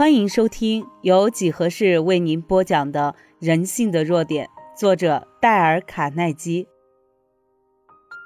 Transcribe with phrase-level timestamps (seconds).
[0.00, 4.46] 欢迎收听由几何式为您播讲的《人性的弱点》，
[4.80, 6.66] 作者戴尔·卡耐基。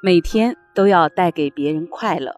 [0.00, 2.36] 每天都要带给别人快乐，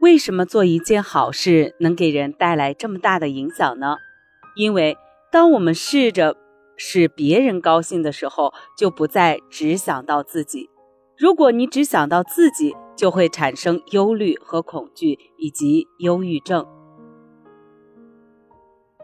[0.00, 3.96] 为什么做一件好事能给人带来这么大的影响呢？
[4.54, 4.98] 因为
[5.32, 6.36] 当我们试着
[6.76, 10.68] 使别人高兴的时候，就不再只想到自己。
[11.16, 16.66] 如果你只想到自己，就会产生忧虑和恐惧，以及忧郁症。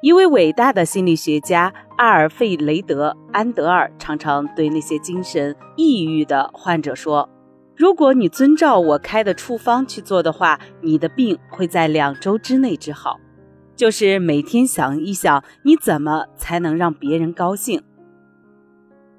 [0.04, 7.26] 一位伟大的心理学家阿尔费雷德·安德尔常常对那些精神抑郁的患者说
[7.74, 13.16] ：“如果你遵照我开的处方去做的话，你的病会在两周之内治好。
[13.74, 17.82] 就是每天想一想，你怎么才能让别人高兴。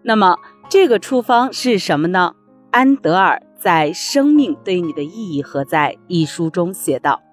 [0.04, 0.38] 那么，
[0.70, 2.36] 这个处方是什么呢？”
[2.70, 7.24] 安德尔在《生命对你的意义何在》一书中写道。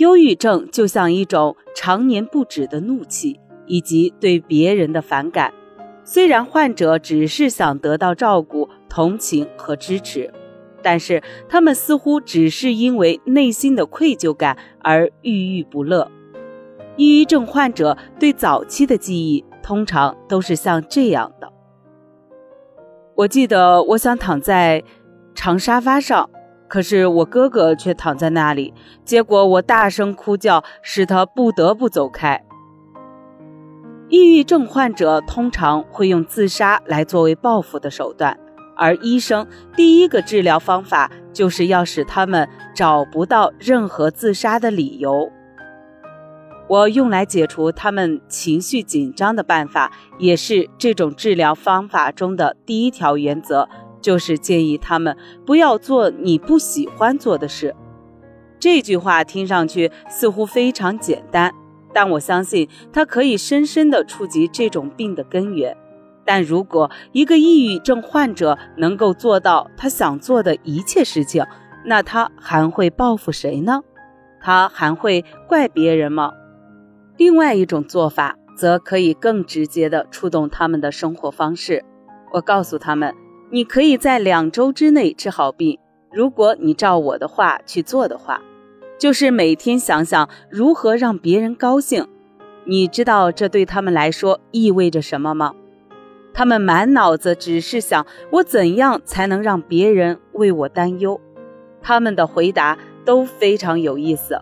[0.00, 5.52] 忧郁症就像一种常年不止的怒气，以及对别人的反感。
[6.04, 10.32] 虽然患者只是想得到照顾、同情和支持，
[10.82, 16.10] 但是他们似乎只是因为内心的愧疚感而郁郁不乐。
[16.96, 21.52] 抑郁症患者对早期的记忆通常都是像这样的：
[23.16, 24.82] 我记得我想躺在
[25.34, 26.30] 长沙发上。
[26.70, 28.72] 可是我哥哥却躺在那里，
[29.04, 32.40] 结果我大声哭叫，使他不得不走开。
[34.08, 38.38] 抑郁症患者通常会用自杀来作为报复的手段，
[38.76, 45.30] 而医生第一个治疗方法就是要使他们找不到任何自杀的理由。
[46.68, 53.68] 我用来解除他们情绪紧张的办法，也是这种治疗方法中的第一条原则。
[54.00, 57.74] 就是建议他们不要做你不喜欢做的事。
[58.58, 61.54] 这句话听上去似乎非常简单，
[61.92, 65.76] 但我相信它可以深深地触及这种病的根源。
[66.26, 71.44] 但如果一个抑郁症患者能够做到他想做的一切事情，
[71.84, 73.80] 那他还会报复谁呢？
[74.40, 76.32] 他还会怪别人吗？
[77.16, 81.82] 另外一种做法则可以更直接地触动他们的生活方式。
[82.32, 83.14] 我告诉他们。
[83.52, 85.76] 你可以在两周之内治好病，
[86.12, 88.40] 如果你照我的话去做的话，
[88.96, 92.06] 就是每天想想如何让别人高兴。
[92.64, 95.52] 你知道这对他们来说意味着什么吗？
[96.32, 101.20] 他们满脑子只是想我怎样才能让别人为我担忧。
[101.82, 104.40] 他们的回答都非常有意思。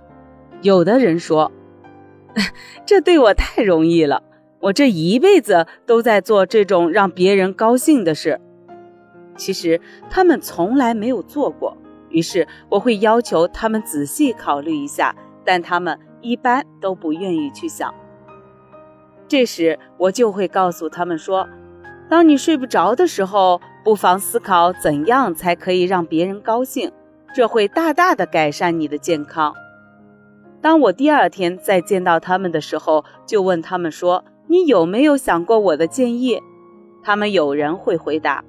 [0.61, 1.51] 有的人说
[2.85, 4.23] ：“这对我太容易了，
[4.61, 8.39] 我这一辈子都在做这种让别人高兴的事。”
[9.39, 11.75] 其实他们从来没有做过，
[12.11, 17.95] 于是我会要求他们仔细考虑一下，但他们一般都不愿意去想。
[19.27, 21.49] 这时我就会告诉他们说
[22.11, 26.91] ：“当你睡不着的时候，不妨思考怎样才可以让别人高兴，
[27.35, 29.55] 这会大大的改善你的健康。”
[30.61, 36.43] 当我第二天再见到他们的时候，就问他们说：“你有没有想过我的建议？”
[37.05, 38.45] 他们有人会回答。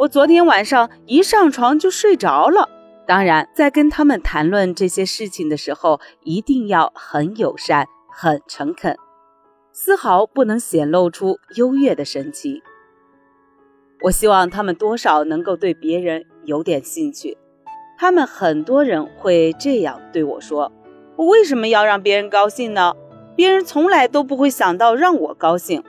[0.00, 2.70] 我昨天晚上一上床就睡着了。
[3.06, 8.96] 当然，在跟他们谈论这些事情的时候，一定要很友善、很诚恳，
[9.72, 12.62] 丝毫不能显露出优越的神情。
[14.00, 17.36] 我希望他们多少能够对别人有点兴趣。
[17.98, 20.72] 他们很多人会这样对我说
[21.16, 22.94] ：“我为什么要让别人高兴呢？
[23.36, 25.84] 别人从来都不会想到让我高兴。”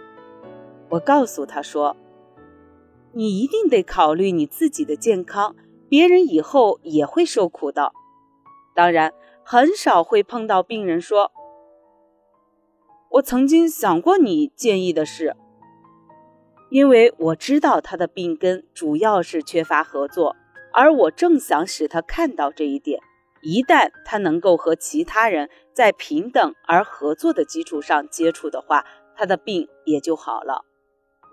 [0.92, 1.96] 我告诉他说。
[3.14, 5.56] 你一定得考虑你自己的健康，
[5.90, 7.92] 别人以后也会受苦的。
[8.74, 9.14] 当然，
[9.44, 11.32] 很少会碰到病人说
[13.12, 15.36] ：“我曾经想过你建议的事。”
[16.72, 20.38] 因为我知道他的病根主要是缺乏合作，
[20.72, 23.02] 而我正想使他看到这一点。
[23.42, 28.86] 一旦他能够和其他人在平等而合作的基础上接触的话，
[29.18, 30.64] 他的病也就好了。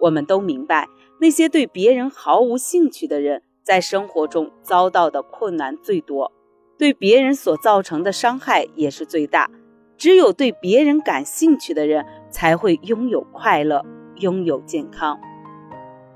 [0.00, 0.88] 我们都明白。
[1.20, 6.32] 那些对别人毫无兴趣的人，在生活中遭到的困难最多，
[6.78, 9.50] 对别人所造成的伤害也是最大。
[9.96, 13.84] 只有对别人感兴趣的人，才会拥有快乐，
[14.20, 15.18] 拥有健康。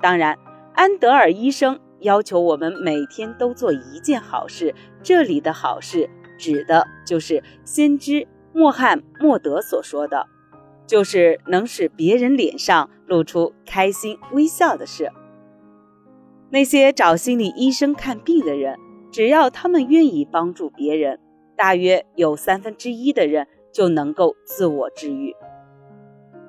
[0.01, 0.39] 当然，
[0.75, 4.73] 安德尔医生要求我们每天都做一件好事。
[5.03, 6.09] 这里的好事，
[6.39, 10.29] 指的就是先知穆罕默德所说的。
[10.87, 15.11] 就是能使别人脸上露出开心微笑的事。
[16.51, 18.79] 那些找心理医生看病的人，
[19.11, 21.19] 只要他们愿意帮助别人，
[21.57, 25.35] 大约有三分之一的人就能够自我治愈。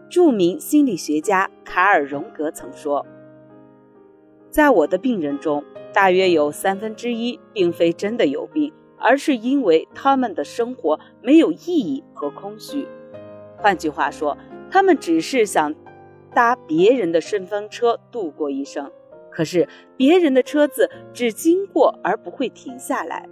[0.09, 3.05] 著名心理学家卡尔·荣格曾说
[4.51, 5.63] ：“在我的病人中，
[5.93, 12.87] 大约有三分之一并非真的有病，而是因为他们的生活没有意义和空虚。
[13.63, 14.37] 换句话说，
[14.69, 15.73] 他们只是想
[16.33, 18.91] 搭别人的顺风车度过一生。
[19.31, 23.25] 可是别人的车子只经过而不会停下来，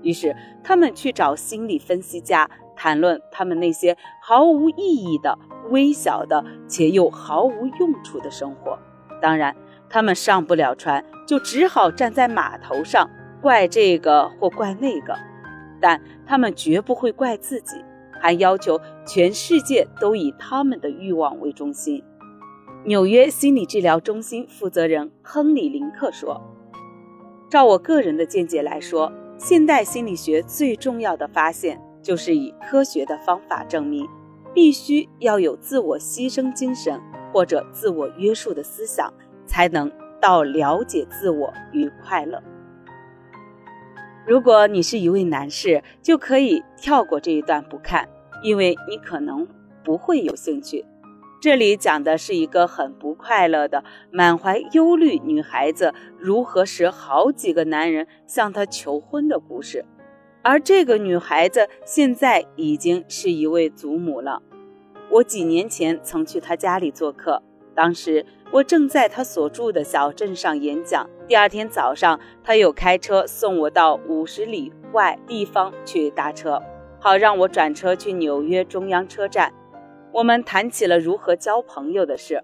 [0.00, 5.38] 于是他们去找心理分析家谈论他们那些毫无意义的。”
[5.70, 8.78] 微小的且又毫无用处的生活，
[9.22, 9.56] 当然，
[9.88, 13.08] 他们上不了船，就只好站在码头上，
[13.40, 15.16] 怪这个或怪那个，
[15.80, 17.82] 但他们绝不会怪自己，
[18.24, 22.02] 还要求全世界都以他们的欲望为中心。
[22.86, 26.40] 纽约心理治疗中心负责人亨利·林克说
[27.50, 34.08] ：“照我个人的见解来说，现代心理学最重要的发现，就是以科学的方法证明。”
[34.54, 36.98] 必须要有自我牺牲精神
[37.30, 39.12] 或者自我约束的思想，
[39.44, 42.42] 才能到了解自我与快乐。
[44.26, 48.08] 如果你是一位男士，就可以跳过这一段不看，
[48.44, 49.48] 因为你可能
[49.82, 50.84] 不会有兴趣。
[51.40, 59.84] 这里讲的是一个很不快乐的、满怀忧虑女孩子如何使好几个男人向她求婚的故事。
[60.42, 64.42] 而这个女孩子现在已经是一位祖母了。
[65.10, 67.42] 我几年前曾去她家里做客，
[67.74, 71.08] 当时我正在她所住的小镇上演讲。
[71.26, 76.62] 第二天早上，她又开车送我到五十里外地方去搭车，
[77.04, 79.52] 好让我转车去纽约中央车站。
[80.10, 82.42] 我们谈起了如何交朋友的事。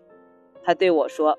[0.63, 1.39] 他对我说：“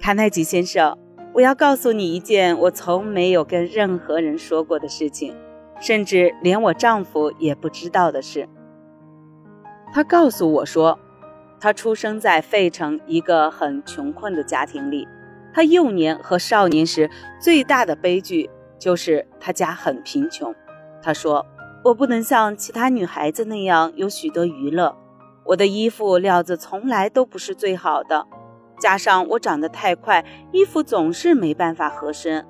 [0.00, 0.96] 卡耐基先生，
[1.34, 5.36] 我要告诉你一件我从没有跟任何人说过的事情。”
[5.82, 8.48] 甚至连我丈夫也不知道的事。
[9.92, 10.98] 他告诉我说，
[11.60, 15.06] 他出生在费城一个很穷困的家庭里。
[15.52, 18.48] 他幼年和少年时最大的悲剧
[18.78, 20.54] 就是他家很贫穷。
[21.02, 21.44] 他说
[21.86, 24.96] ：“我不能像其他女孩子那样有许多娱乐，
[25.44, 28.26] 我的衣服料子从来都不是最好的，
[28.80, 32.44] 加上我长得太快，衣服总是没办法合身。”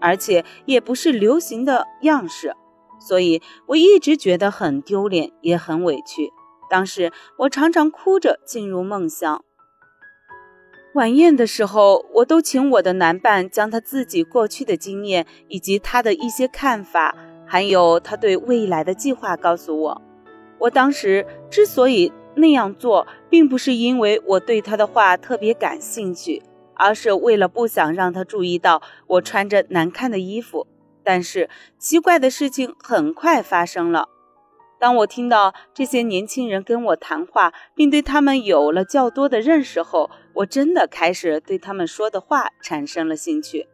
[0.00, 2.56] 而且也不是流行的样式，
[2.98, 6.30] 所以我一直觉得很丢脸，也很委屈。
[6.70, 9.44] 当时我常常哭着进入梦乡。
[10.94, 17.14] 晚宴的时候，我都请我的男伴将他自己过去的经验，以及他的一些看法，
[17.52, 20.02] 还有他对未来的计划告诉我。
[20.58, 26.42] 我当时之所以那样做，并不是因为我对他的话特别感兴趣。
[26.74, 30.66] 而是为了不想让他注意到我穿着难看的衣服。
[31.04, 34.08] 但是奇怪的事情很快发生了。
[34.80, 43.68] 当我听到这些年轻人跟我谈话，并对他们有了较多的认识后，我真的开始对他们说的话产生了兴趣。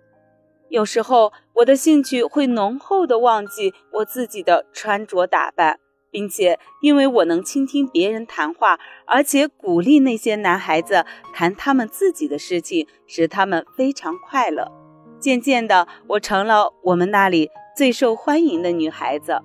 [0.69, 5.81] 有时候，我的兴趣会浓厚的忘记我自己的穿着打扮。
[6.11, 11.05] 并且，因为我能倾听别人谈话，而且鼓励那些男孩子
[11.35, 14.73] 谈他们自己的事情，使他们非常快乐。
[15.21, 19.43] 渐渐的，我成了我们那里最受欢迎的女孩子。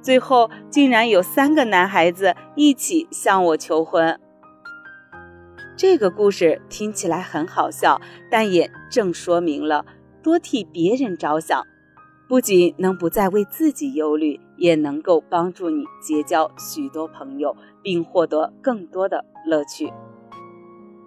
[0.00, 4.20] 最后，竟然有三个男孩子一起向我求婚。
[5.76, 9.84] 这个故事听起来很好笑，但也正说明了
[10.22, 11.62] 多替别人着想。
[12.26, 19.92] 不仅能不再为自己忧虑，也能够帮助你结交许多朋友，并获得更多的乐趣。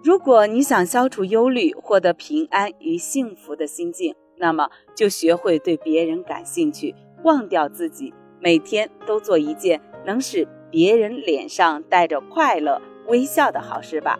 [0.04, 14.18] 如果你想消除忧虑，获得平安与幸福的心境，那么就学会对别人感兴趣，忘掉自己，每天都做一件能使别人脸上带着快乐微笑的好事吧。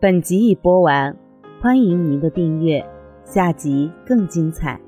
[0.00, 1.16] 本集已播完，
[1.60, 2.86] 欢迎您的订阅。
[3.24, 4.80] 下集更精彩。